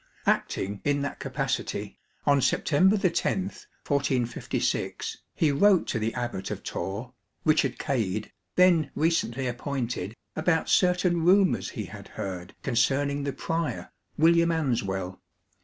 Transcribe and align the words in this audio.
Acting 0.25 0.81
in 0.83 1.03
that 1.03 1.19
capacity, 1.19 1.99
on 2.25 2.41
September 2.41 2.97
10, 2.97 3.41
1456, 3.85 5.17
he 5.35 5.51
wrote 5.51 5.85
to 5.89 5.99
the 5.99 6.11
Abbot 6.15 6.49
of 6.49 6.63
Torre, 6.63 7.13
Richard 7.45 7.77
Cade, 7.77 8.31
then 8.55 8.89
recently 8.95 9.45
appointed, 9.45 10.15
about 10.35 10.69
certain 10.69 11.23
rumours 11.23 11.69
he 11.69 11.85
had 11.85 12.07
heard 12.17 12.55
concerning 12.63 13.23
the 13.25 13.33
prior, 13.33 13.91
William 14.17 14.51
Answell. 14.51 15.21